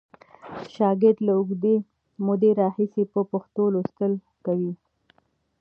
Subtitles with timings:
[0.73, 1.75] شاګرد له اوږدې
[2.25, 4.13] مودې راهیسې په پښتو لوستل
[4.45, 4.73] کوي.